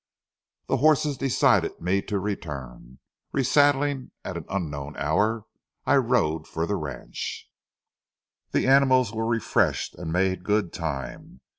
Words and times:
The 0.65 0.77
horses 0.77 1.15
decided 1.15 1.79
me 1.79 2.01
to 2.09 2.17
return. 2.17 2.97
Resaddling 3.33 4.09
at 4.25 4.35
an 4.35 4.45
unknown 4.49 4.97
hour, 4.97 5.45
I 5.85 5.97
rode 5.97 6.47
for 6.47 6.65
the 6.65 6.73
ranch. 6.75 7.47
The 8.49 8.65
animals 8.65 9.13
were 9.13 9.27
refreshed 9.27 9.93
and 9.93 10.11
made 10.11 10.43
good 10.43 10.73
time. 10.73 11.41